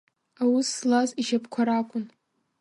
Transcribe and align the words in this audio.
Аус 0.43 0.67
злаз 0.77 1.09
ишьапқәа 1.21 1.61
ракәын. 1.67 2.05